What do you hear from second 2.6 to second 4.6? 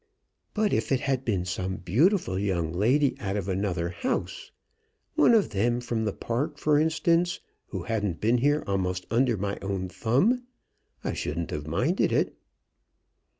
lady out of another house,